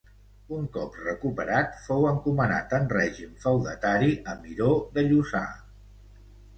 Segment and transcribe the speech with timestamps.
[0.59, 5.49] Un cop recuperat, fou encomanat, en règim feudatari, a Miró de Lluçà.